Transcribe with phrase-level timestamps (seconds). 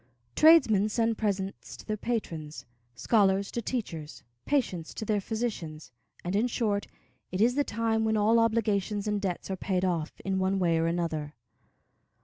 [0.35, 2.65] Tradesmen send presents to their patrons,
[2.95, 5.91] scholars to teachers, patients to their physicians,
[6.23, 6.87] and, in short,
[7.31, 10.79] it is the time when all obligations and debts are paid off, in one way
[10.79, 11.35] or another.